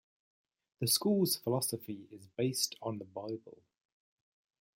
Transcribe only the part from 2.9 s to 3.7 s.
the Bible.